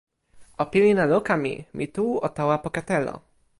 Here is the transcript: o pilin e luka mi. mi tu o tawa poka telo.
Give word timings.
o 0.61 0.63
pilin 0.71 1.01
e 1.03 1.05
luka 1.11 1.35
mi. 1.43 1.53
mi 1.77 1.85
tu 1.95 2.05
o 2.25 2.27
tawa 2.37 2.55
poka 2.63 2.81
telo. 2.89 3.15